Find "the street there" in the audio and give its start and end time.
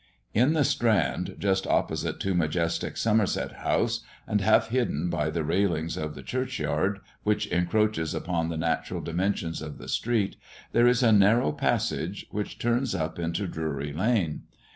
9.77-10.87